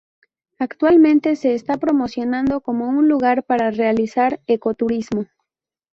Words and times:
Actualmente 0.57 1.35
se 1.35 1.53
está 1.53 1.77
promocionando 1.77 2.61
como 2.61 2.89
un 2.89 3.07
lugar 3.07 3.43
para 3.43 3.69
realizar 3.69 4.41
ecoturismo. 4.47 5.27